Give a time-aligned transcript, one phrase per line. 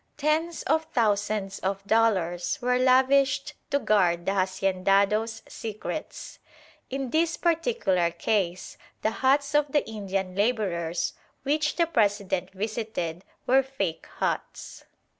[0.17, 6.39] Tens of thousands of dollars were lavished to guard the haciendados' secrets.
[6.89, 13.61] In this particular case the huts of the Indian labourers which the President visited were
[13.61, 14.85] "fake" huts.